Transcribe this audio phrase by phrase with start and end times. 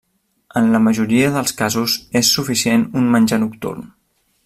[0.61, 3.89] En la majoria dels casos és suficient un menjar nocturn.